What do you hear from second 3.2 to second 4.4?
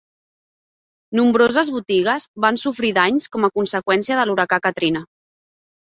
com a conseqüència de